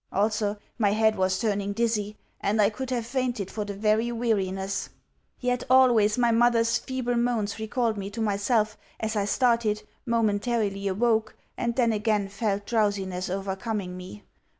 Also, 0.11 0.57
my 0.79 0.93
head 0.93 1.15
was 1.15 1.37
turning 1.37 1.73
dizzy, 1.73 2.17
and 2.39 2.59
I 2.59 2.71
could 2.71 2.89
have 2.89 3.05
fainted 3.05 3.51
for 3.51 3.65
very 3.65 4.11
weariness. 4.11 4.89
Yet 5.39 5.63
always 5.69 6.17
my 6.17 6.31
mother's 6.31 6.79
feeble 6.79 7.15
moans 7.15 7.59
recalled 7.59 7.97
me 7.99 8.09
to 8.09 8.19
myself 8.19 8.79
as 8.99 9.15
I 9.15 9.25
started, 9.25 9.83
momentarily 10.07 10.87
awoke, 10.87 11.35
and 11.55 11.75
then 11.75 11.91
again 11.91 12.29
felt 12.29 12.65
drowsiness 12.65 13.29
overcoming 13.29 13.95
me. 13.95 14.23